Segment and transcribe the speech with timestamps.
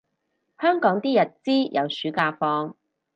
[0.59, 2.73] 香港啲日資有暑假放